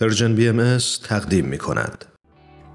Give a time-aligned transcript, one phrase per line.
[0.00, 0.78] Persian BM
[1.08, 2.04] تقدیم می کند.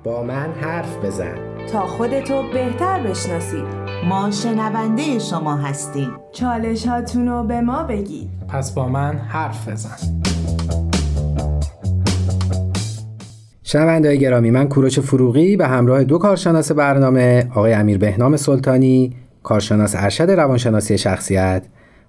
[0.04, 1.36] با من حرف بزن.
[1.72, 3.64] تا خودتو بهتر بشناسید.
[4.10, 6.12] ما شنونده شما هستیم.
[6.32, 8.30] چالش هاتونو به ما بگید.
[8.50, 10.22] پس با من حرف بزن.
[13.64, 19.96] شنونده گرامی من کوروش فروغی به همراه دو کارشناس برنامه آقای امیر بهنام سلطانی کارشناس
[19.98, 21.66] ارشد روانشناسی شخصیت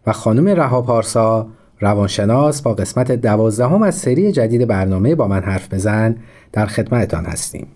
[0.06, 1.48] و خانم رها پارسا
[1.80, 6.16] روانشناس با قسمت دوازدهم از سری جدید برنامه با من حرف بزن
[6.52, 7.66] در خدمتتان هستیم.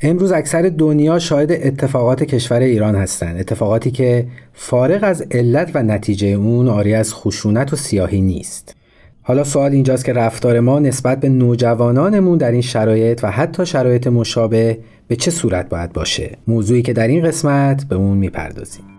[0.00, 6.26] امروز اکثر دنیا شاهد اتفاقات کشور ایران هستند اتفاقاتی که فارغ از علت و نتیجه
[6.26, 8.74] اون آری از خشونت و سیاهی نیست.
[9.22, 14.06] حالا سوال اینجاست که رفتار ما نسبت به نوجوانانمون در این شرایط و حتی شرایط
[14.06, 18.97] مشابه به چه صورت باید باشه؟ موضوعی که در این قسمت به اون می‌پردازیم.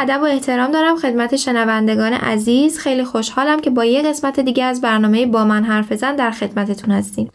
[0.00, 2.78] ادب و احترام دارم خدمت شنوندگان عزیز.
[2.78, 6.94] خیلی خوشحالم که با یه قسمت دیگه از برنامه با من حرف زن در خدمتتون
[6.94, 7.30] هستیم.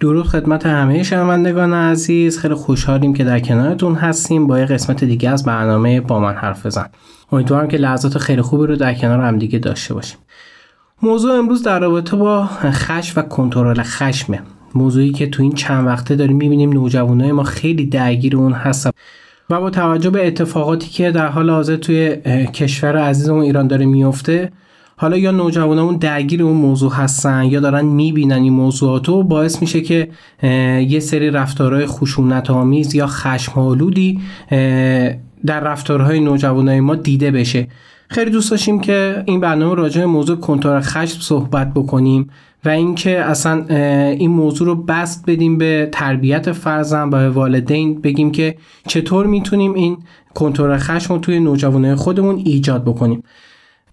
[0.00, 2.38] درود خدمت همه شنوندگان عزیز.
[2.38, 4.46] خیلی خوشحالیم که در کنارتون هستیم.
[4.46, 6.86] با یه قسمت دیگه از برنامه با من حرف بزن.
[7.32, 10.18] امیدوارم که لحظات خیلی خوبی رو در کنار هم دیگه داشته باشیم.
[11.02, 14.42] موضوع امروز در رابطه با خشم و کنترل خشمه.
[14.74, 18.90] موضوعی که تو این چند وقته داریم می‌بینیم نوجوانای ما خیلی درگیر اون هستن.
[19.50, 22.16] و با توجه به اتفاقاتی که در حال حاضر توی
[22.54, 24.52] کشور عزیزمون ایران داره میفته
[24.96, 29.80] حالا یا نوجوانمون درگیر اون موضوع هستن یا دارن می‌بینن این موضوعات و باعث میشه
[29.80, 30.08] که
[30.88, 34.20] یه سری رفتارهای خشونت آمیز یا خشم آلودی
[35.46, 37.68] در رفتارهای نوجوانای ما دیده بشه.
[38.08, 42.30] خیلی دوست داشتیم که این برنامه راجع به موضوع کنترل خشم صحبت بکنیم.
[42.64, 43.64] و اینکه اصلا
[44.10, 48.56] این موضوع رو بست بدیم به تربیت فرزند و به والدین بگیم که
[48.88, 49.96] چطور می‌تونیم این
[50.34, 53.22] کنترل خشم رو توی نوجوانای خودمون ایجاد بکنیم.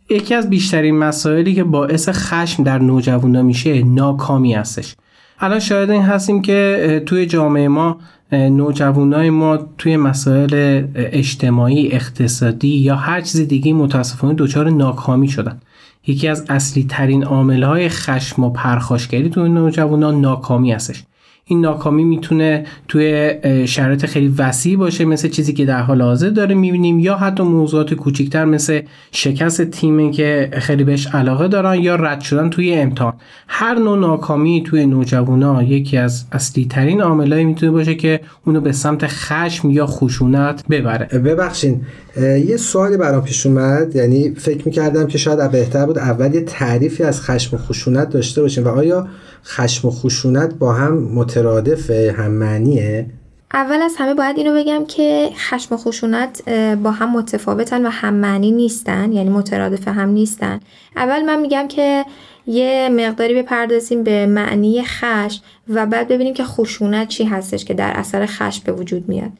[0.09, 4.95] یکی از بیشترین مسائلی که باعث خشم در نوجوانا میشه ناکامی هستش.
[5.39, 7.97] الان شاید این هستیم که توی جامعه ما
[8.31, 15.59] نوجوانای ما توی مسائل اجتماعی اقتصادی یا هر چیز دیگه متاسفانه دچار ناکامی شدن.
[16.07, 21.03] یکی از اصلی ترین عامل های خشم و پرخاشگری توی نوجوانان ناکامی هستش.
[21.45, 23.33] این ناکامی می‌تونه توی
[23.67, 27.93] شرایط خیلی وسیع باشه مثل چیزی که در حال حاضر داره می‌بینیم یا حتی موضوعات
[27.93, 28.81] کوچیکتر مثل
[29.11, 33.13] شکست تیمی که خیلی بهش علاقه دارن یا رد شدن توی امتحان.
[33.47, 38.71] هر نوع ناکامی توی نوجوانا یکی از اصلی ترین عاملایی می‌تونه باشه که اونو به
[38.71, 41.19] سمت خشم یا خشونت ببره.
[41.19, 41.81] ببخشین
[42.21, 43.95] یه سوالی برام پیش اومد.
[43.95, 48.41] یعنی فکر می‌کردم که شاید بهتر بود اول یه تعریفی از خشم و خشونت داشته
[48.41, 49.07] باشیم و آیا
[49.45, 53.05] خشم و خشونت با هم مترادف هم معنیه؟
[53.53, 56.49] اول از همه باید اینو بگم که خشم و خشونت
[56.83, 59.13] با هم متفاوتن و هم معنی نیستن.
[59.13, 60.59] یعنی مترادف هم نیستن.
[60.95, 62.05] اول من میگم که
[62.47, 67.91] یه مقداری بپردازیم به معنی خشم و بعد ببینیم که خشونت چی هستش که در
[67.95, 69.31] اثر خشم به وجود میاد.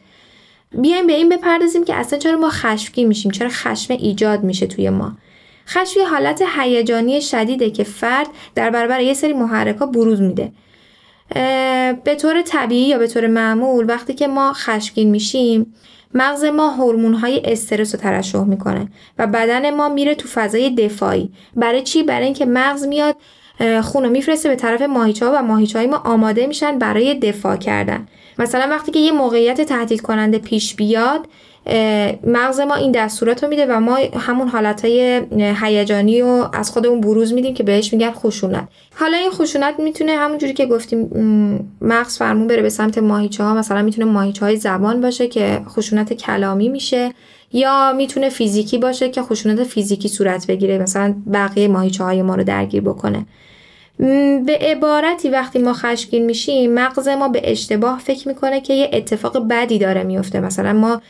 [0.74, 4.90] بیایم به این بپردازیم که اصلا چرا ما خشمگین میشیم؟ چرا خشم ایجاد میشه توی
[4.90, 5.18] ما؟
[5.68, 10.52] خشم یه حالت هیجانی شدیده که فرد در برابر یه سری محرکات بروز میده.
[12.04, 15.74] به طور طبیعی یا به طور معمول وقتی که ما خشمگین میشیم
[16.14, 21.32] مغز ما هورمون های استرس رو ترشح می‌کنه و بدن ما میره تو فضای دفاعی.
[21.56, 23.16] برای چی؟ برای اینکه مغز میاد
[23.82, 27.56] خون رو میفرسته به طرف ماهیچه ها و ماهیچه های ما آماده میشن برای دفاع
[27.56, 28.08] کردن.
[28.40, 31.28] مثلا وقتی که یه موقعیت تهدید کننده پیش بیاد
[32.28, 35.22] مغز ما این دستورات رو میده و ما همون حالتهای
[35.62, 38.68] هیجانی رو از خودمون بروز میدیم که بهش میگن خشونت.
[38.96, 41.10] حالا این خشونت می‌تونه همونجوری که گفتیم
[41.82, 46.14] مغز فرمون بره به سمت ماهیچه ها مثلا می‌تونه ماهیچه های زبان باشه که خشونت
[46.14, 47.14] کلامی میشه
[47.54, 52.44] یا می‌تونه فیزیکی باشه که خشونت فیزیکی صورت بگیره مثلا بقیه ماهیچه های ما رو
[52.44, 53.26] درگیر بکنه.
[54.46, 59.48] به عبارتی وقتی ما خشمگین میشیم مغز ما به اشتباه فکر می‌کنه که یه اتفاق
[59.50, 61.02] بدی داره میفته مثلا ما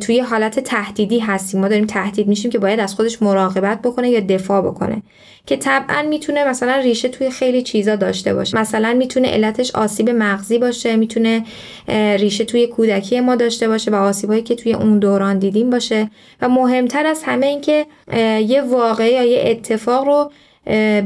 [0.00, 1.60] توی حالت تهدیدی هستیم.
[1.60, 5.02] ما داریم تهدید میشیم که باید از خودش مراقبت بکنه یا دفاع بکنه.
[5.46, 8.58] که طبعا می‌تونه مثلا ریشه توی خیلی چیزا داشته باشه.
[8.58, 11.44] مثلا می‌تونه علتش آسیب مغزی باشه می‌تونه
[12.18, 16.10] ریشه توی کودکی ما داشته باشه و آسیبایی که توی اون دوران دیدیم باشه.
[16.42, 17.86] و مهمتر از همه این که
[18.46, 20.30] یه واقعه یا یه اتفاق رو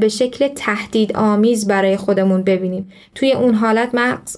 [0.01, 2.93] به شکل تهدید آمیز برای خودمون ببینیم.
[3.15, 4.37] توی اون حالت مغز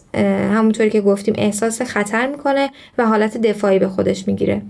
[0.54, 4.62] همونطوری که گفتیم احساس خطر می‌کنه و حالت دفاعی به خودش می‌گیره.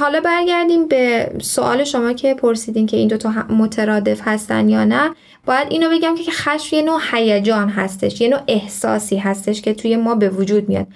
[0.00, 5.10] حالا برگردیم به سوال شما که پرسیدین که این دوتا مترادف هستن یا نه.
[5.46, 9.96] باید اینو بگم که خشم یه نوع هیجان هستش یه نوع احساسی هستش که توی
[9.96, 10.86] ما به وجود میاد.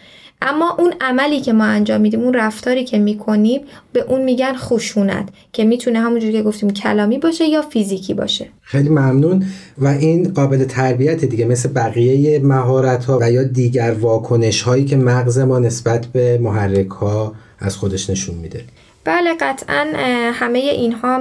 [0.42, 3.60] اما اون عملی که ما انجام میدیم اون رفتاری که می‌کنیم
[3.92, 8.46] به اون میگن خشونت که می‌تونه همونجوری که گفتیم کلامی باشه یا فیزیکی باشه.
[8.60, 9.44] خیلی ممنون.
[9.78, 14.96] و این قابل تربیت دیگه مثل بقیه مهارت ها و یا دیگر واکنش هایی که
[14.96, 18.64] مغز ما نسبت به محرک ها از خودش نشون میده.
[19.08, 19.86] بله قطعا
[20.32, 21.20] همه اینها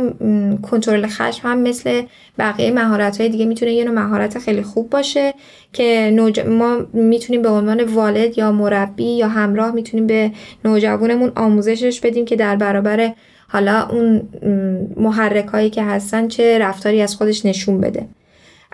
[0.62, 2.01] کنترل خشم هم مثل
[2.39, 5.34] بقیه مهارت های دیگه می‌تونه یه نوع مهارت خیلی خوب باشه
[5.74, 6.39] که نوج...
[6.39, 10.31] ما می‌تونیم به عنوان والد یا مربی یا همراه می‌تونیم به
[10.66, 13.13] نوجوانمون آموزشش بدیم که در برابر
[13.48, 14.30] حالا اون
[14.98, 18.07] محرک هایی که هستن چه رفتاری از خودش نشون بده.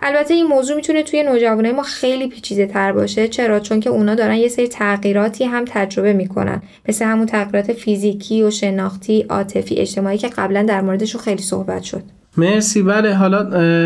[0.05, 3.27] البته این موضوع می‌تونه توی نوجوانه ما خیلی پیچیده تر باشه.
[3.27, 6.61] چرا؟ چون که اونا دارن یه سری تغییراتی هم تجربه می‌کنن.
[6.89, 12.03] مثل همون تغییرات فیزیکی و شناختی عاطفی اجتماعی که قبلا در موردشون خیلی صحبت شد.
[12.37, 12.81] مرسی.
[12.81, 13.41] بله حالا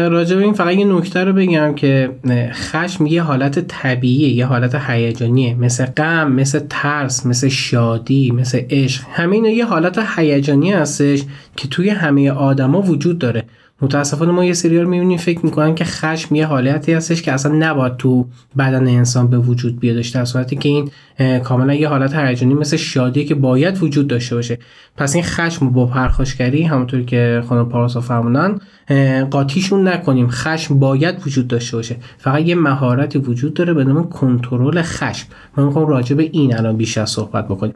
[0.07, 2.09] راجع به این فقط یه نکته رو بگم که
[2.51, 5.55] خشم یه حالت طبیعیه یه حالت هیجانیه.
[5.55, 9.03] مثل غم مثل ترس مثل شادی مثل عشق.
[9.11, 11.23] همه اینا یه حالت هیجانی هستش
[11.55, 13.43] که توی همه آدما وجود داره.
[13.81, 17.97] متاسفانه ما یه سریال می‌بینیم فکر می‌کنن که خشم یه حالتی هستش که اصلا نباید
[17.97, 18.27] تو
[18.57, 20.89] بدن انسان به وجود بیادش در صورتی که این
[21.39, 24.59] کاملا یه حالت هیجانی مثل شادی که باید وجود داشته باشه.
[24.97, 28.59] پس این خشم با پرخاشگری همونطور که خانم پاراسا فرمونن
[29.23, 30.27] قاطیشون نکنیم.
[30.29, 31.95] خشم باید وجود داشته باشه.
[32.17, 35.27] فقط یه مهارتی وجود داره به نام کنترل خشم.
[35.57, 37.73] ما می‌خوام راجع به این الان بیشتر صحبت بکنیم.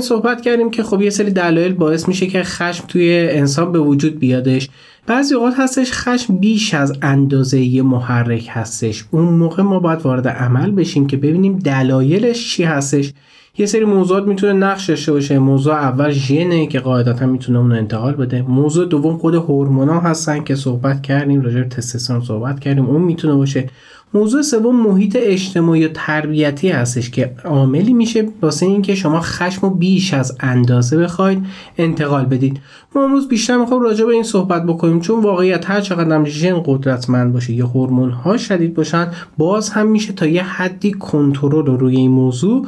[0.00, 3.78] این صحبت کردیم که خب یه سری دلایل باعث میشه که خشم توی انسان به
[3.78, 4.68] وجود بیادش.
[5.06, 9.04] بعضی اوقات هستش خشم بیش از اندازه یه محرک هستش.
[9.10, 13.12] اون موقع ما باید وارد عمل بشیم که ببینیم دلایلش چی هستش.
[13.60, 15.38] یه سری موضوعات می‌تونه نقش داشته باشه.
[15.38, 18.42] موضوع اول ژنه که قاعدتا می‌تونه اون انتقال بده.
[18.42, 22.86] موضوع دوم خود هورمونا هستن که صحبت کردیم راجع تستوسترون صحبت کردیم.
[22.86, 23.68] اون می‌تونه باشه.
[24.14, 29.70] موضوع سوم محیط اجتماعی و تربیتی هستش که عاملی میشه واسه اینکه شما خشم و
[29.70, 31.46] بیش از اندازه بخواید
[31.78, 32.60] انتقال بدید.
[32.94, 36.62] ما امروز بیشتر می‌خوام راجع به این صحبت بکنیم چون واقعیت هر چقدر هم ژن
[36.66, 39.06] قدرتمند باشه یا هورمون ها شدید باشن
[39.38, 42.66] باز هم میشه تا یه حدی کنترل رو روی این موضوع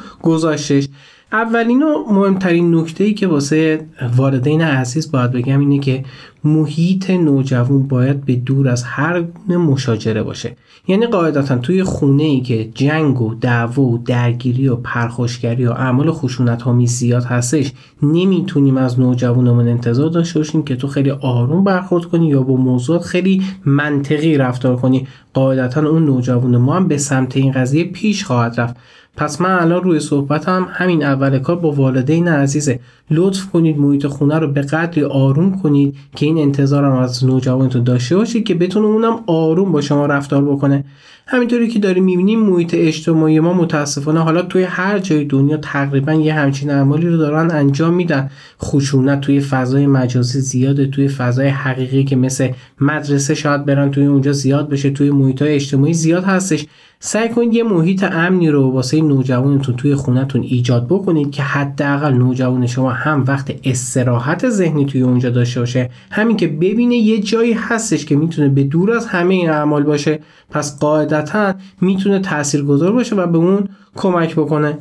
[0.83, 3.87] گذاشتش اولین و مهمترین نکته ای که واسه
[4.17, 6.05] والدین عزیز باید بگم اینه که
[6.45, 10.57] محیط نوجوان باید به دور از هر گونه مشاجره باشه.
[10.89, 16.11] یعنی قاعدتا توی خونه ای که جنگ و دعوا و درگیری و پرخاشگری و اعمال
[16.11, 22.05] خشونت آمیز زیاد هستش نمی‌تونیم از نوجوانمون انتظار داشته باشیم که تو خیلی آروم برخورد
[22.05, 25.07] کنی یا با موضوعات خیلی منطقی رفتار کنی.
[25.35, 28.77] قاعدتا اون نوجوان ما هم به سمت این قضیه پیش خواهد رفت.
[29.17, 32.81] پس من الان روی صحبتم همین اول کار با والدین عزیزه.
[33.11, 38.17] لطف کنید محیط خونه رو به قدری آروم کنید که این انتظارم از نوجوانتون داشته
[38.17, 40.85] باشید که بتونه اونم آروم با شما رفتار بکنه.
[41.27, 46.35] همینطوری که داریم می‌بینیم محیط اجتماعی ما متاسفانه حالا توی هر جای دنیا تقریبا یه
[46.35, 48.31] همچین اعمالی رو دارن انجام میدن.
[48.63, 52.49] خشونت توی فضای مجازی زیاده توی فضای حقیقی که مثل
[52.81, 56.67] مدرسه شاید برن توی اونجا زیاد بشه توی محیط اجتماعی زیاد هستش.
[57.01, 62.67] سعی کنید یه محیط امنی رو واسه نوجوانتون توی خونتون ایجاد بکنید که حداقل نوجوان
[62.67, 65.91] شما هم وقت استراحت ذهنی توی اونجا داشته باشه.
[66.11, 70.21] همین که ببینه یه جایی هستش که می‌تونه به دور از همه این اعمال باشه.
[70.51, 74.79] پس قاعدتا می‌تونه تاثیرگذار باشه و به اون کمک بکنه.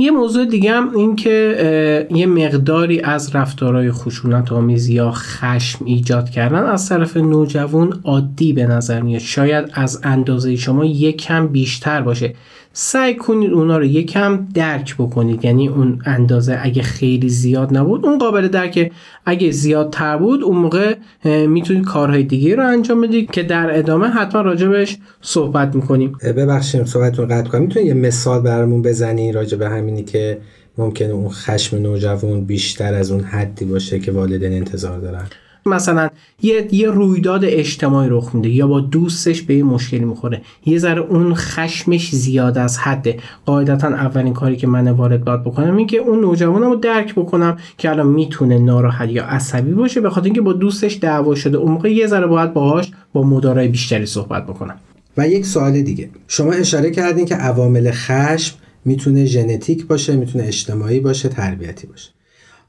[0.00, 6.30] یه موضوع دیگه هم این که یه مقداری از رفتارهای خشونت آمیز یا خشم ایجاد
[6.30, 9.20] کردن از طرف نوجوان عادی به نظر میاد.
[9.20, 12.34] شاید از اندازه شما یک کم بیشتر باشه.
[12.72, 15.44] سعی کنید اونا رو یکم درک بکنید.
[15.44, 18.90] یعنی اون اندازه اگه خیلی زیاد نبود اون قابل درکه
[19.26, 20.94] اگه زیادتر بود اون موقع
[21.24, 26.12] می‌تونید کارهای دیگه رو انجام بدید که در ادامه حتما راجبش صحبت می‌کنیم.
[26.36, 27.62] ببخشید صحبتتون قطع کنم.
[27.62, 30.38] می‌تونید یه مثال برامون بزنی راجع به همینی که
[30.78, 35.24] ممکنه اون خشم نوجوان بیشتر از اون حدی باشه که والدین انتظار دارن؟
[35.68, 36.08] مثلا
[36.42, 40.42] یه یه رویداد اجتماعی رخ میده یا با دوستش به یه مشکلی می‌خوره.
[40.66, 45.76] یه ذره اون خشمش زیاد از حده قاعدتا اولین کاری که من وارد باید بکنم
[45.76, 50.10] این که اون نوجوانم رو درک بکنم که الان می‌تونه ناراحت یا عصبی باشه به
[50.10, 51.58] خاطر اینکه با دوستش دعوا شده.
[51.58, 54.76] اون موقع یه ذره باید باهاش با مدارای بیشتری صحبت بکنم.
[55.16, 56.10] و یک سوال دیگه.
[56.28, 62.10] شما اشاره کردین که عوامل خشم می‌تونه ژنتیک باشه می‌تونه اجتماعی باشه تربیتی باشه.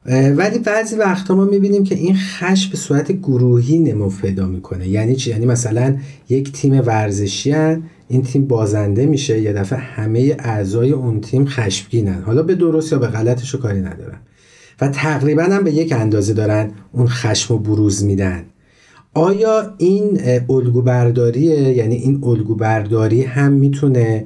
[0.05, 4.87] ولی بعضی وقتا ما می‌بینیم که این خش به صورت گروهی نمو پیدا می‌کنه.
[4.87, 5.97] یعنی چی؟ یعنی مثلا
[6.29, 12.21] یک تیم ورزشی هن این تیم بازنده میشه یه دفعه همه اعضای اون تیم خشمگینن.
[12.21, 14.17] حالا به درست یا به غلطش کاری ندارن.
[14.81, 18.43] و تقریبا هم به یک اندازه دارن اون خشم و بروز میدن.
[19.13, 24.25] آیا این الگو برداریه یعنی این الگو برداری هم می‌تونه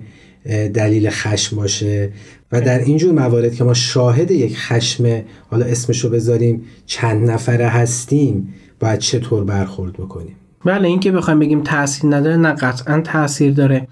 [0.73, 2.11] دلیل خشم باشه؟
[2.53, 8.53] و در اینجور موارد که ما شاهد یک خشم حالا اسمشو بذاریم چند نفره هستیم
[8.79, 13.87] باید چطور برخورد بکنیم؟ بله این که بخوایم بگیم تاثیر نداره نه قطعا تاثیر داره.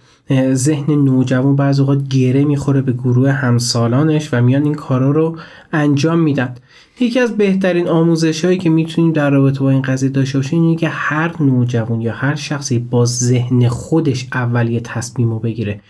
[0.54, 5.38] ذهن نوجوان بعض اوقات گره می‌خوره به گروه همسالانش و میان این کارا رو
[5.74, 6.56] انجام میدن.
[7.00, 10.76] یکی از بهترین آموزش هایی که می‌تونیم در رابطه با این قضیه داشته باشیم اینه
[10.76, 15.82] که هر نوجوان یا هر شخصی با ذهن خودش اول یه تصمیم رو بگیره.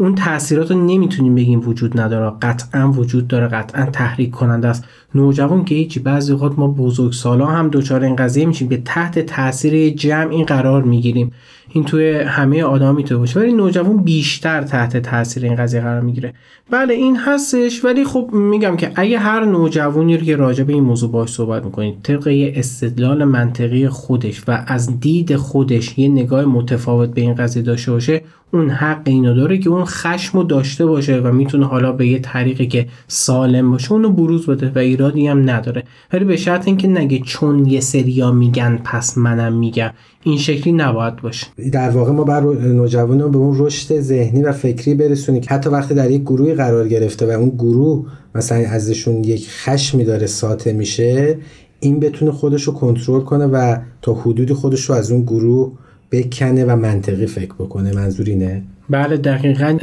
[0.00, 2.36] اون تاثیرات رو نمی‌تونیم بگیم وجود نداره.
[2.42, 4.84] قطعا وجود داره قطعا تحریک کننده است.
[5.14, 9.18] نوجوان که هیچی بعضی اوقات ما بزرگ سالا هم دچار این قضیه میشیم به تحت
[9.18, 11.32] تاثیر جمع این قرار می‌گیریم.
[11.72, 13.40] این توی همه آدم می‌تونه باشه.
[13.40, 16.34] ولی نوجوان بیشتر تحت تاثیر این قضیه قرار می‌گیره.
[16.70, 20.82] بله این هستش ولی خب میگم که اگه هر نوجوانی رو که راجع به این
[20.82, 27.14] موضوع باش صحبت می‌کنید طبق استدلال منطقی خودش و از دید خودش یه نگاه متفاوت
[27.14, 31.20] به این قضیه داشته باشه اون حق اینو داره که اون خشم رو داشته باشه
[31.20, 35.50] و می‌تونه حالا به یه طریقی که سالم باشه اونو بروز بده و ایرادی هم
[35.50, 35.84] نداره.
[36.12, 39.90] ولی به شرط اینکه نگه چون یه سریا میگن پس منم میگم.
[40.22, 41.46] این شکلی نباید باشه.
[41.72, 45.94] در واقع ما بر نوجوان به اون رشد ذهنی و فکری برسونیم که حتی وقتی
[45.94, 51.38] در یک گروهی قرار گرفته و اون گروه مثلا ازشون یک خشمی داره ساته میشه
[51.80, 55.72] این بتونه خودش رو کنترل کنه و تا حدودی خودش رو از اون گروه
[56.10, 57.92] بکنه و منطقی فکر بکنه.
[57.92, 59.78] منظور اینه؟ بله دقیقا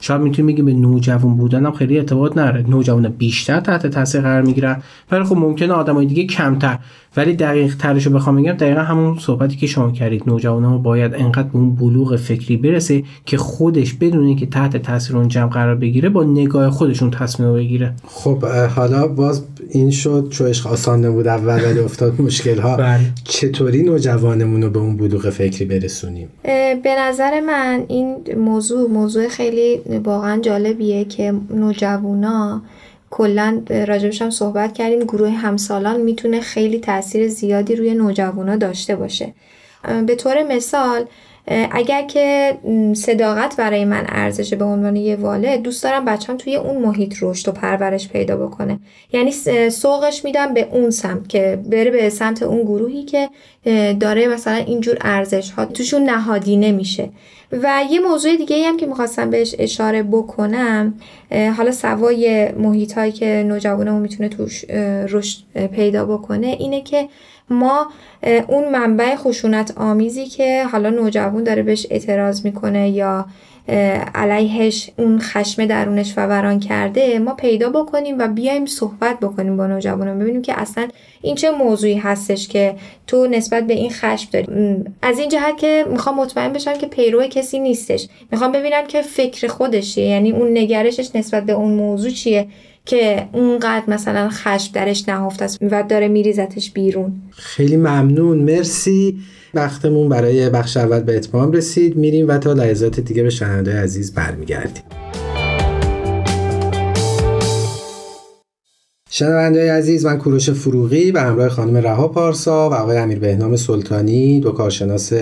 [0.00, 4.42] شاید می‌تونیم بگیم به نوجوان بودن هم خیلی ارتباط نره نوجوان بیشتر تحت تاثیر قرار
[4.42, 6.78] می‌گیرن ولی خب ممکنه آدمای دیگه کمتر.
[7.16, 10.22] ولی دقیق ترشو بخوام بگم دقیقا همون صحبتی که شما کردید.
[10.26, 15.16] نوجوان ها باید انقدر به اون بلوغ فکری برسه که خودش بدونه که تحت تاثیر
[15.16, 17.94] اون جمع قرار بگیره با نگاه خودشون تصمیم بگیره.
[18.06, 18.44] خب
[18.76, 23.00] حالا باز این شد چو عشق آسان نبود اول ولی افتاد مشکل ها بله.
[23.24, 26.28] چطوری نوجوانمون رو به اون بلوغ فکری برسونیم؟
[26.82, 32.62] به نظر من این موضوع موضوع خیلی واقعا جالبیه که نوجوانا
[33.10, 35.00] کلا راجبش هم صحبت کردیم.
[35.00, 39.34] گروه همسالان می‌تونه خیلی تاثیر زیادی روی نوجوانا داشته باشه.
[40.06, 41.04] به طور مثال
[41.46, 42.58] اگر که
[42.96, 47.48] صداقت برای من ارزشه به عنوان یه والد دوست دارم بچم توی اون محیط رشد
[47.48, 48.78] و پرورش پیدا بکنه.
[49.12, 49.32] یعنی
[49.70, 53.28] سوقش میدم به اون سمت که بره به سمت اون گروهی که
[54.00, 57.08] داره مثلا اینجور ارزش ها توشون نهادینه میشه.
[57.62, 60.94] و یه موضوع دیگه هم که می‌خواستم بهش اشاره بکنم
[61.56, 64.64] حالا سوای محیط هایی که نوجوانمون می‌تونه توش
[65.08, 65.38] رشد
[65.72, 67.08] پیدا بکنه اینه که
[67.50, 67.86] ما
[68.48, 73.26] اون منبع خشونت آمیزی که حالا نوجوان داره بهش اعتراض می‌کنه یا
[74.14, 80.18] علیهش اون خشم درونش فوران کرده ما پیدا بکنیم و بیایم صحبت بکنیم با نوجوانان.
[80.18, 80.88] ببینیم که اصلا
[81.22, 82.74] این چه موضوعی هستش که
[83.06, 84.46] تو نسبت به این خشم داری.
[85.02, 88.08] از این جهت که می‌خوام مطمئن بشم که پیرو کسی نیستش.
[88.32, 92.46] می‌خوام ببینم که فکر خودشه یعنی اون نگرشش نسبت به اون موضوع چیه
[92.86, 97.12] که اونقدر مثلا خشم درش نهفته است و داره میریزتش بیرون.
[97.30, 98.38] خیلی ممنون.
[98.38, 99.16] مرسی.
[99.56, 101.96] وقتمون برای بخش اول به اتمام رسید.
[101.96, 104.82] میریم و تا لحظات دیگه به شنونده عزیز برمیگردیم.
[109.10, 114.40] شنونده عزیز من کوروش فروغی و همراه خانم رها پارسا و آقای امیر بهنام سلطانی
[114.40, 115.12] دو کارشناس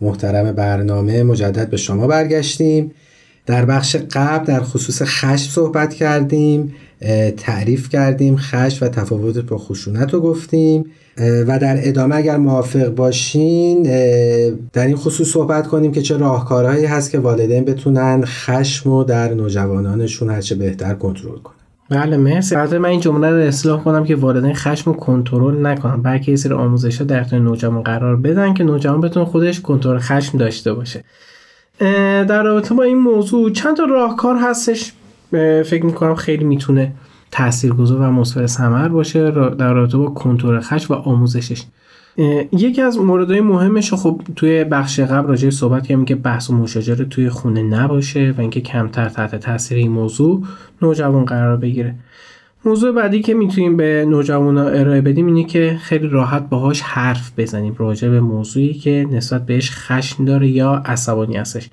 [0.00, 2.90] محترم برنامه مجدد به شما برگشتیم.
[3.46, 6.74] در بخش قبل در خصوص خشم صحبت کردیم.
[7.36, 10.84] تعریف کردیم خشم و تفاوت با خشونت رو گفتیم.
[11.46, 13.82] و در ادامه اگر موافق باشین
[14.72, 19.34] در این خصوص صحبت کنیم که چه راهکارهایی هست که والدین بتونن خشم رو در
[19.34, 21.54] نوجوانانشون هرچه بهتر کنترل کنن.
[21.90, 22.54] بله مرسی.
[22.54, 26.02] البته من این جمله رو اصلاح کنم که والدین خشم رو کنترل نکنن.
[26.02, 30.38] بلکه یه سری آموزش ها در نوجوان قرار بدن که نوجوان بتونه خودش کنترل خشم
[30.38, 31.04] داشته باشه.
[32.28, 34.92] در رابطه با این موضوع چند تا راهکار هستش؟
[35.64, 36.92] فکر می‌کنم خیلی می‌تونه
[37.30, 41.62] تاثیرگذار و مثمر ثمر باشه در رابطه با کنترل خشم و آموزشش.
[42.52, 47.04] یکی از موردهای مهمش خب توی بخش قبل راجع صحبت کردیم که بحث و مشاجره
[47.04, 50.42] توی خونه نباشه و اینکه کمتر تحت تاثیر این موضوع
[50.82, 51.94] نوجوان قرار بگیره.
[52.64, 57.74] موضوع بعدی که می‌تونیم به نوجوان ارائه بدیم اینه که خیلی راحت باهاش حرف بزنیم
[57.78, 61.70] راجع به موضوعی که نسبت بهش خشم داره یا عصبانی هستش.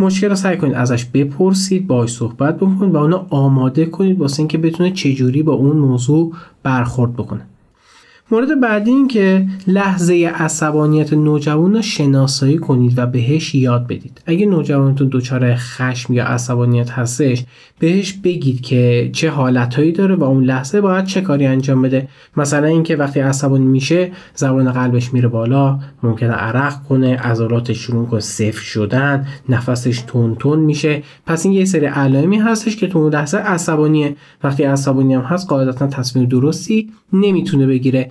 [0.00, 4.58] مشکل رو سعی کنید ازش بپرسید باهاش صحبت بکنید و اونو آماده کنید واسه اینکه
[4.58, 7.46] بتونه چجوری با اون موضوع برخورد بکنه.
[8.32, 14.20] مورد بعدی این که لحظه عصبانیت نوجوان رو شناسایی کنید و بهش یاد بدید.
[14.26, 17.44] اگه نوجوانتون دچار خشم یا عصبانیت هستش
[17.78, 22.08] بهش بگید که چه حالتهایی داره و اون لحظه باید چه کاری انجام بده.
[22.36, 28.20] مثلا اینکه وقتی عصبانی میشه زبان قلبش میره بالا ممکنه عرق کنه عضلاتش شروع کنه
[28.20, 31.02] صفر شدن نفسش تون تون میشه.
[31.26, 34.16] پس این یه سری علائمی هستش که تو اون لحظه عصبانیه.
[34.44, 38.10] وقتی عصبانی هم هست قاعدتا تصمیم درستی نمی‌تونه بگیره.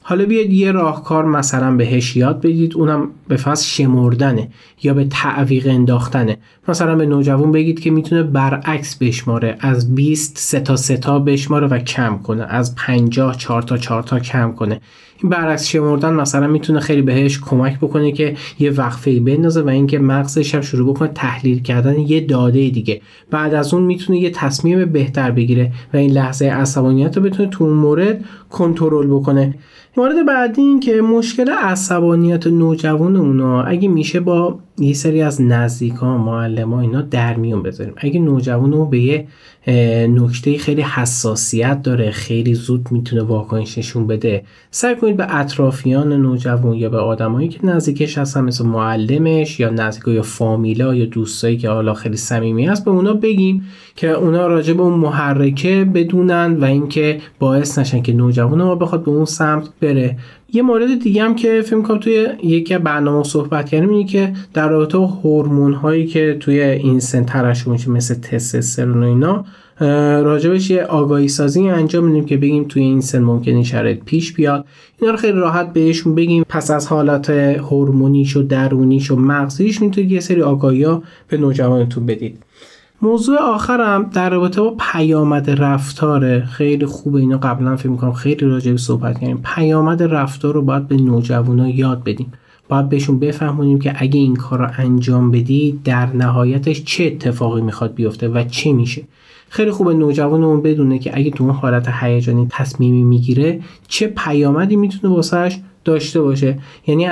[0.03, 4.47] حالا بیاید یه راهکار مثلا بهش یاد بدید اونم به فصل شمردنه
[4.83, 6.37] یا به تعویق انداختنه.
[6.67, 11.67] مثلا به نوجوان بگید که می‌تونه برعکس بشماره از 20 سه تا سه تا بشماره
[11.67, 14.81] و کم کنه از 50 4 تا 4 تا کم کنه.
[15.23, 19.99] این برعکس شمردن مثلا می‌تونه خیلی بهش کمک بکنه که یه وقفه بندازه و اینکه
[19.99, 23.01] مغزش هم شروع بکنه تحلیل کردن یه داده دیگه.
[23.31, 27.63] بعد از اون می‌تونه یه تصمیم بهتر بگیره و این لحظه عصبانیت رو بتونه تو
[27.63, 29.55] اون مورد کنترل بکنه.
[29.97, 36.21] مورد بعدی این که مشکل عصبانیت نوجوان اونا اگه میشه با یه سری از نزدیکان
[36.21, 37.93] معلم ها اینا در میون بذاریم.
[37.97, 39.27] اگه نوجوان رو به یه
[40.07, 46.75] نکته خیلی حساسیت داره خیلی زود می‌تونه واکنش نشون بده سعی کنید به اطرافیان نوجوان
[46.75, 51.69] یا به آدمایی که نزدیکش هستن مثل معلمش یا نزدیک یا فامیلا یا دوستایی که
[51.69, 53.63] حالا خیلی صمیمی هست به اونا بگیم
[53.95, 59.03] که اونا راجع به اون محرکه بدونن و اینکه باعث نشن که نوجوان ما بخواد
[59.03, 60.17] به اون سمت بره.
[60.53, 64.69] یه مورد دیگه هم که فیلم کنم توی یکی برنامه صحبت کردیم اینه که در
[64.69, 69.45] رابطه هورمون هایی که توی این سن ترشح میشه مثل تستوسترون و اینا
[70.23, 74.33] راجبش یه آگاهی سازی انجام میدیم که بگیم توی این سن ممکن این شرایط پیش
[74.33, 74.65] بیاد.
[74.99, 76.43] اینا رو خیلی راحت بهشون بگیم.
[76.49, 82.05] پس از حالات هورمونیش و درونیش و مغزیش می‌تونید یه سری آگاهی ها به نوجوانتون
[82.05, 82.43] بدید.
[83.03, 88.71] موضوع آخرم در رابطه با پیامد رفتاره خیلی خوبه اینا قبلا فکر می‌کنم خیلی راجع
[88.71, 89.41] به صحبت کردیم.
[89.43, 92.31] پیامد رفتار رو باید به نوجوانا یاد بدیم.
[92.69, 97.93] باید بهشون بفهمونیم که اگه این کار رو انجام بدی در نهایتش چه اتفاقی می‌خواد
[97.93, 99.03] بیفته و چه میشه.
[99.49, 105.13] خیلی خوبه نوجوانمون بدونه که اگه تو اون حالت هیجانی تصمیمی می‌گیره چه پیامدی می‌تونه
[105.13, 106.59] واسهش داشته باشه.
[106.87, 107.07] یعنی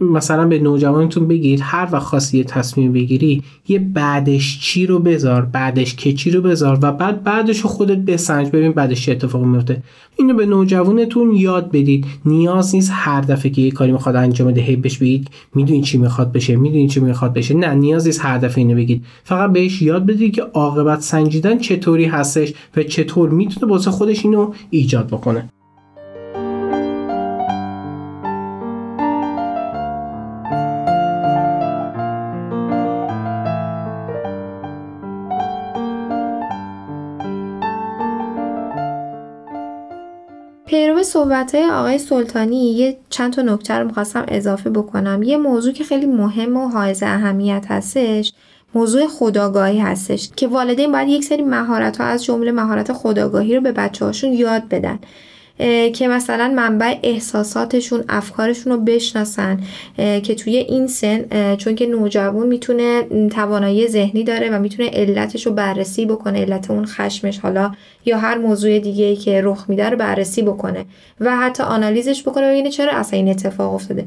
[0.00, 5.42] مثلا به نوجوانتون بگید هر وقت خواستی یه تصمیم بگیری یه بعدش چی رو بذار
[5.42, 8.48] بعدش که چی رو بذار و بعد بعدش رو خودت بسنج.
[8.48, 9.82] ببین بعدش چه اتفاقی میفته.
[10.18, 12.06] اینو به نوجوانتون یاد بدید.
[12.24, 15.98] نیاز نیست هر دفعه که یه کاری می‌خواد انجام بده هی بهش بگید می‌دونی چی
[15.98, 17.54] می‌خواد بشه می‌دونی چی می‌خواد بشه.
[17.54, 19.04] نه نیاز نیست هر دفعه اینو بگید.
[19.24, 24.52] فقط بهش یاد بدید که عاقبت سنجیدن چطوری هستش و چطور می‌تونه واسه خودش اینو
[24.70, 25.48] ایجاد بکنه.
[41.36, 45.22] صحبت های آقای سلطانی یه چند تا نکته رو می‌خواستم اضافه بکنم.
[45.22, 48.32] یه موضوع که خیلی مهم و حائز اهمیت هستش
[48.74, 53.60] موضوع خداگاهی هستش که والدین باید یک سری مهارت ها از جمله مهارت خداگاهی رو
[53.60, 54.98] به بچه هاشون یاد بدن.
[55.94, 59.60] که مثلا منبع احساساتشون افکارشون رو بشناسن
[59.96, 65.52] که توی این سن چون که نوجوان می‌تونه توانایی ذهنی داره و می‌تونه علتش رو
[65.52, 67.72] بررسی بکنه علت اون خشمش حالا
[68.04, 70.84] یا هر موضوع دیگه که رخ میده رو بررسی بکنه
[71.20, 74.04] و حتی آنالیزش بکنه و ببینه چرا اصلا این اتفاق افتاده.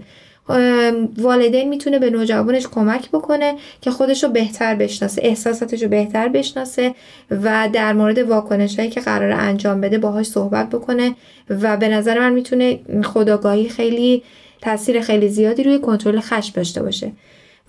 [1.18, 6.96] والدین می‌تونه به نوجوانش کمک بکنه که خودش رو بهتر بشناسه احساساتش رو بهتر بشناسه
[7.32, 11.16] و در مورد واکنش هایی که قرار انجام بده باهاش صحبت بکنه
[11.50, 14.24] و به نظر من می‌تونه خداگاهی خیلی
[14.62, 17.12] تاثیر خیلی زیادی روی کنترل خشم داشته باشه.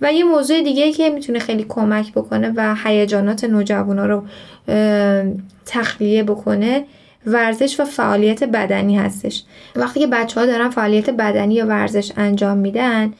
[0.01, 4.23] و یه موضوع دیگه که می‌تونه خیلی کمک بکنه و هیجانات نوجوانا رو
[5.67, 6.85] تخلیه بکنه
[7.27, 9.43] ورزش و فعالیت بدنی هستش.
[9.77, 13.13] وقتی که بچه ها دارن فعالیت بدنی یا ورزش انجام میدن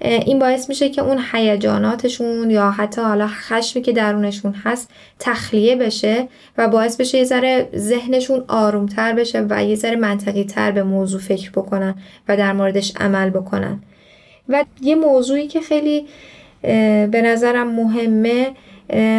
[0.00, 6.28] این باعث میشه که اون هیجاناتشون یا حتی حالا خشمی که درونشون هست تخلیه بشه
[6.58, 11.20] و باعث بشه یه ذره ذهنشون آرومتر بشه و یه ذره منطقی تر به موضوع
[11.20, 11.94] فکر بکنن
[12.28, 13.82] و در موردش عمل بکنن.
[14.48, 16.06] و یه موضوعی که خیلی
[17.10, 18.50] به نظرم مهمه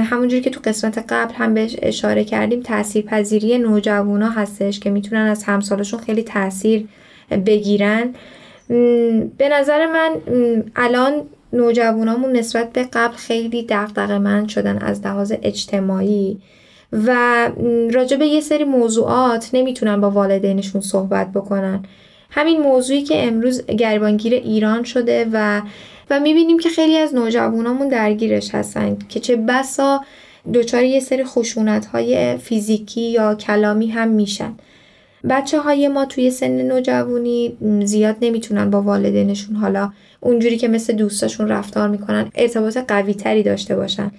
[0.03, 5.27] همونجوری که تو قسمت قبل هم بهش اشاره کردیم تاثیر پذیری نوجوانا هستش که می‌تونن
[5.27, 6.87] از همسالشون خیلی تاثیر
[7.45, 8.13] بگیرن.
[9.37, 10.11] به نظر من
[10.75, 11.13] الان
[11.53, 16.37] نوجوانامون نسبت به قبل خیلی دقدقه من شدن از لحاظ اجتماعی
[16.93, 17.15] و
[17.91, 21.83] راجع به یه سری موضوعات نمی‌تونن با والدینشون صحبت بکنن.
[22.31, 25.61] همین موضوعی که امروز گریبانگیر ایران شده و
[26.09, 30.01] و می‌بینیم که خیلی از نوجوانامون درگیرش هستن که چه بسا
[30.53, 34.53] دچار یه سری خشونت های فیزیکی یا کلامی هم میشن.
[35.29, 41.47] بچه های ما توی سن نوجوانی زیاد نمی‌تونن با والدینشون حالا اونجوری که مثل دوستاشون
[41.47, 44.11] رفتار می‌کنن ارتباط قوی تری داشته باشن.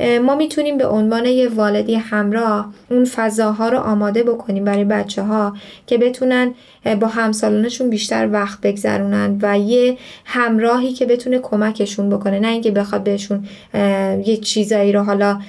[0.00, 5.56] ما می‌تونیم به عنوان یه والدی همراه اون فضاها رو آماده بکنیم برای بچه ها
[5.86, 6.54] که بتونن
[7.00, 12.38] با همسالانشون بیشتر وقت بگذرونن و یه همراهی که بتونه کمکشون بکنه.
[12.38, 13.46] نه اینکه بخواد بهشون
[14.26, 15.40] یه چیزایی رو حالا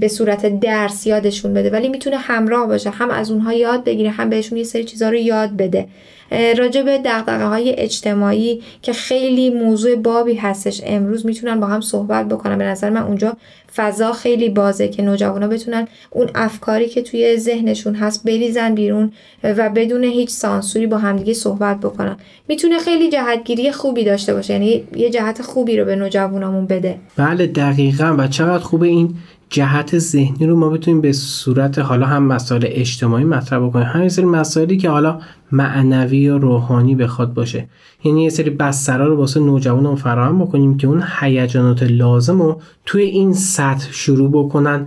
[0.00, 4.30] به صورت درس یادشون بده ولی می‌تونه همراه باشه هم از اونها یاد بگیره هم
[4.30, 5.88] بهشون یه سری چیزها رو یاد بده.
[6.30, 12.28] راجع به دقدقه های اجتماعی که خیلی موضوع بابی هستش امروز می‌تونن با هم صحبت
[12.28, 12.58] بکنن.
[12.58, 13.36] به نظر من اونجا
[13.76, 19.12] فضا خیلی بازه که نوجوانا بتونن اون افکاری که توی ذهنشون هست بریزن بیرون
[19.44, 22.16] و بدون هیچ سانسوری با همدیگه صحبت بکنن.
[22.48, 26.98] می‌تونه خیلی جهتگیری خوبی داشته باشه یعنی یه جهت خوبی رو به نوجوانامون بده.
[27.16, 28.14] بله دقیقا.
[28.18, 29.14] و چقدر خوبه این
[29.50, 33.86] جهت ذهنی رو ما بتونیم به صورت حالا هم مسائل اجتماعی مطرح بکنیم.
[33.86, 35.20] همین سری مسائلی که حالا
[35.52, 37.68] معنوی یا روحانی بخواد باشه.
[38.04, 43.02] یعنی یه سری بسترها رو واسه نوجوانان فراهم بکنیم که اون هیجانات لازم رو توی
[43.02, 44.86] این سطح شروع بکنن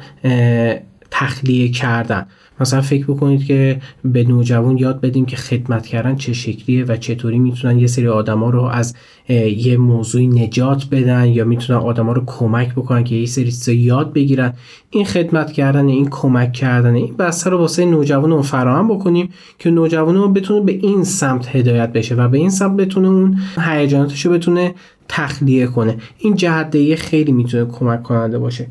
[1.12, 2.26] تخلیه کردن.
[2.62, 7.40] مثلا فکر بکنید که به نوجوان یاد بدیم که خدمت کردن چه شکلیه و چطوری
[7.40, 8.96] می‌تونن یه سری آدما رو از
[9.58, 14.14] یه موضوعی نجات بدن یا می‌تونن آدما رو کمک بکنن که یه سری چیزا یاد
[14.14, 14.54] بگیرن.
[14.90, 19.72] این خدمت کردن این کمک کردن این بسته رو واسه نوجوان رو فراهم بکنیم که
[19.72, 24.26] نوجوان رو بتونه به این سمت هدایت بشه و به این سمت بتونه اون هیجاناتش
[24.26, 24.76] رو بتونه
[25.08, 25.98] تخلیه کنه.
[26.18, 28.68] این جهت خیلی می‌تونه کمک کننده باشه.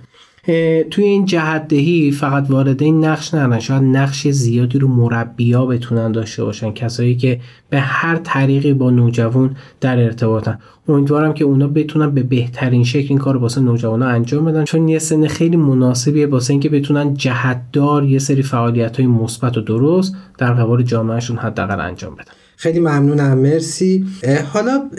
[0.90, 6.44] توی این جهت دهی فقط والدین نقش ندارن شاید نقش زیادی رو مربیا بتونن داشته
[6.44, 6.72] باشن.
[6.72, 10.59] کسایی که به هر طریقی با نوجوان در ارتباطن.
[10.88, 14.64] امیدوارم که اونا بتونن به بهترین شکل این کار واسه نوجوانا انجام بدن.
[14.64, 19.61] چون یه سن خیلی مناسبیه واسه اینکه بتونن جهتدار یه سری فعالیت های مثبت و
[19.61, 22.33] درست در قبال جامعهشون حداقل انجام بدن.
[22.57, 23.38] خیلی ممنونم.
[23.38, 24.07] مرسی.
[24.53, 24.90] حالا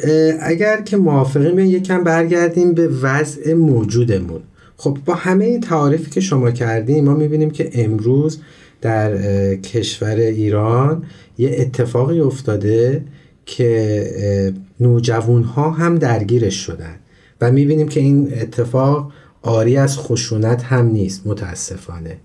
[0.42, 4.42] اگر که موافقیم یکم برگردیم به وضع موجودمون.
[4.82, 8.40] خب با همه تعاریفی که شما کردیم ما می‌بینیم که امروز
[8.82, 9.16] در
[9.56, 11.04] کشور ایران
[11.38, 13.06] یه اتفاقی افتاده
[13.46, 16.96] که نوجوان ها هم درگیرش شدن
[17.42, 22.18] و می‌بینیم که این اتفاق آری از خشونت هم نیست متاسفانه.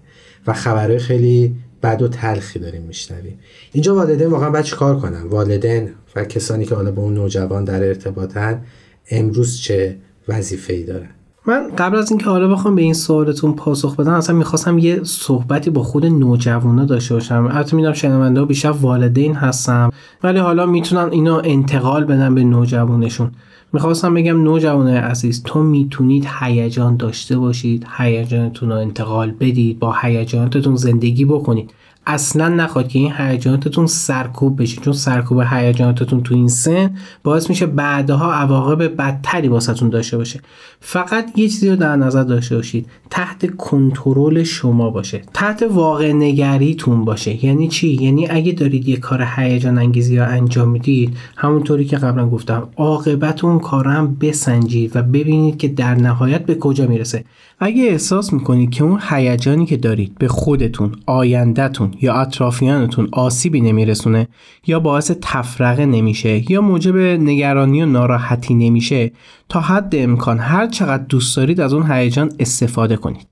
[0.46, 3.38] و خبرهای خیلی بد و تلخی داریم میشنویم.
[3.72, 7.82] اینجا والدین واقعا باید کار کنن؟ والدین و کسانی که حالا با اون نوجوان در
[7.84, 8.62] ارتباطن
[9.10, 9.96] امروز چه
[10.28, 11.15] وظیفه ای دارن؟
[11.48, 15.70] من قبل از اینکه حالا بخوام به این سوالتون پاسخ بدم اصلا می‌خواستم یه صحبتی
[15.70, 17.48] با خود نوجوانا داشته باشم.
[17.52, 19.90] البته می‌دونم شنونده ها بیشتر والدین هستم
[20.22, 23.30] ولی حالا می‌تونن اینا انتقال بدن به نوجوانشون.
[23.72, 30.76] می‌خواستم بگم نوجوان عزیز تو می‌تونید هیجان داشته باشید هیجانتون رو انتقال بدید با هیجاناتتون
[30.76, 31.70] زندگی بکنید.
[32.06, 34.80] اصلا نخواد که این هیجاناتتون سرکوب بشه.
[34.80, 36.90] چون سرکوب هیجاناتتون تو این سن
[37.22, 40.40] باعث میشه بعدها عواقب بدتری واسهتون داشته باشه.
[40.80, 42.86] فقط یه چیزی رو در نظر داشته باشید.
[43.10, 45.22] تحت کنترل شما باشه.
[45.34, 47.44] تحت واقع نگریتون باشه.
[47.44, 52.28] یعنی چی؟ یعنی اگه دارید یه کار هیجان انگیزی رو انجام می‌دید همونطوری که قبلا
[52.28, 57.24] گفتم عاقبت اون کار هم بسنجید و ببینید که در نهایت به کجا می‌رسه.
[57.58, 64.28] اگه احساس می‌کنید که اون هیجانی که دارید به خودتون آیندهتون یا اطرافیانتون آسیبی نمیرسونه
[64.66, 69.12] یا باعث تفرقه نمیشه یا موجب نگرانی و ناراحتی نمیشه
[69.48, 73.26] تا حد امکان هر چقدر دوست دارید از اون هیجان استفاده کنید.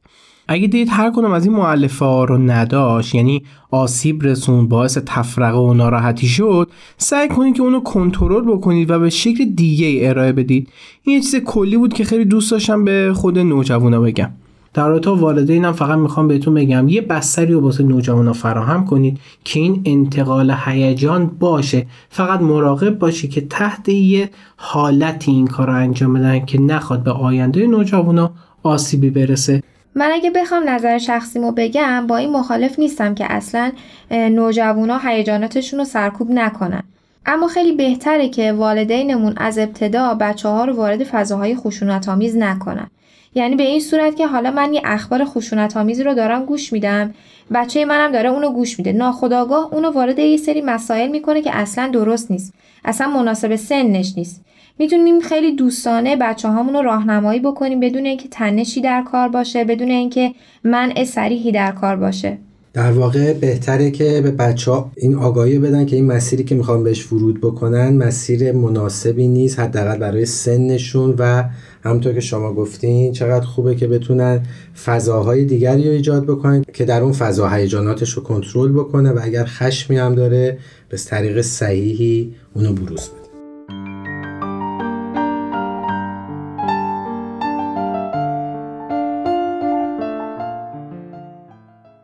[0.48, 5.58] اگه دید هر کنم از این معلفه ها رو نداشت یعنی آسیب رسون باعث تفرقه
[5.58, 10.68] و ناراحتی شد سعی کنید که اونو کنترل بکنید و به شکل دیگه ارائه بدید.
[11.02, 14.30] این یه چیز کلی بود که خیلی دوست داشتم به خود نوجوانا بگم.
[14.74, 19.60] در رابطه والدینم فقط می‌خوام بهتون بگم یه بستری رو واسه نوجوانا فراهم کنید که
[19.60, 21.86] این انتقال هیجان باشه.
[22.08, 27.10] فقط مراقب باشی که تحت یه حالتی این کار رو انجام بدن که نخواد به
[27.10, 28.32] آینده نوجوانا
[28.62, 29.62] آسیبی برسه.
[29.94, 33.72] من اگه بخوام نظر شخصیمو بگم با این مخالف نیستم که اصلا
[34.10, 36.82] نوجوانا هیجاناتشون رو سرکوب نکنن.
[37.26, 42.86] اما خیلی بهتره که والدینمون از ابتدا بچه ها رو وارد فضاهای خشونت آمیز نکنن.
[43.34, 47.14] یعنی به این صورت که حالا من یه اخبار خشونت آمیزی رو دارم گوش میدم.
[47.54, 48.92] بچه منم داره اونو گوش میده.
[48.92, 52.54] ناخداگاه اونو وارد یه سری مسائل می‌کنه که اصلا درست نیست.
[52.84, 54.44] اصلا مناسب سنش نیست.
[54.78, 59.88] می‌تونیم خیلی دوستانه بچه هامون رو راهنمایی بکنیم بدون اینکه تنشی در کار باشه بدون
[59.88, 62.38] اینکه منع سریحی در کار باشه.
[62.72, 66.84] در واقع بهتره که به بچه ها این آگاهی بدن که این مسیری که می‌خوان
[66.84, 71.44] بهش ورود بکنن مسیر مناسبی نیست حداقل برای سنشون و
[71.84, 74.42] همونطور که شما گفتین چقدر خوبه که بتونن
[74.84, 79.44] فضاهای دیگری رو ایجاد بکنن که در اون فضا هیجاناتش رو کنترل بکنه و اگر
[79.44, 83.24] خشمی هم داره به طریق صحیحی اونو بروز بده.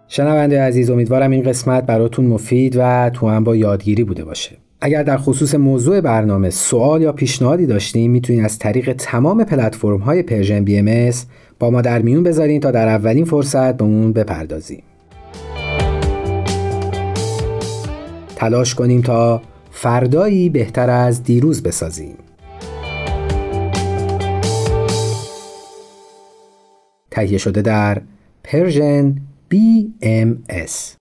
[0.08, 4.56] شنونده عزیز امیدوارم این قسمت براتون مفید و توأم با یادگیری بوده باشه.
[4.82, 10.22] اگر در خصوص موضوع برنامه سوال یا پیشنهادی داشتین می‌تونید از طریق تمام پلتفرم های
[10.22, 11.10] Persian BM
[11.58, 14.82] با ما در میون بذارین تا در اولین فرصت به اون بپردازیم.
[18.36, 22.14] تلاش کنیم تا فردایی بهتر از دیروز بسازیم.
[27.10, 28.02] تهیه شده در
[28.44, 29.16] پرژن
[29.54, 30.99] BMS